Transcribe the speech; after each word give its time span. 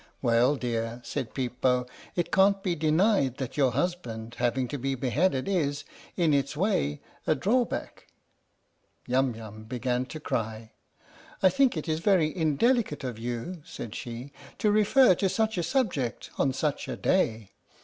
"Well, 0.23 0.55
dear," 0.55 0.99
said 1.03 1.35
Peep 1.35 1.61
Bo, 1.61 1.85
"it 2.15 2.31
can't 2.31 2.63
be 2.63 2.73
denied 2.73 3.37
that 3.37 3.55
your 3.55 3.73
husband 3.73 4.37
having 4.39 4.67
to 4.69 4.79
be 4.79 4.95
beheaded 4.95 5.47
is, 5.47 5.83
in 6.17 6.33
its 6.33 6.57
way, 6.57 7.01
a 7.27 7.35
drawback." 7.35 8.07
Yum 9.05 9.35
Yum 9.35 9.65
began 9.65 10.07
to 10.07 10.19
cry. 10.19 10.71
78 10.71 10.71
THE 10.71 10.71
STORY 10.71 11.01
OF 11.03 11.23
THE 11.27 11.47
MIKADO" 11.47 11.53
I 11.53 11.57
think 11.57 11.77
it 11.77 11.87
is 11.91 11.99
very 11.99 12.35
indelicate 12.35 13.03
of 13.03 13.19
you," 13.19 13.61
said 13.63 13.93
she," 13.93 14.31
to 14.57 14.71
refer 14.71 15.13
to 15.13 15.29
such 15.29 15.59
a 15.59 15.61
subject 15.61 16.31
on 16.39 16.51
such 16.51 16.87
a 16.87 16.97
day. 16.97 17.51